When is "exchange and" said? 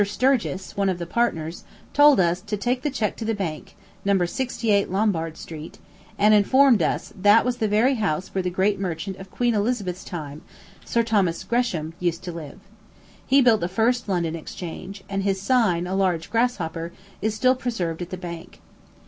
14.35-15.21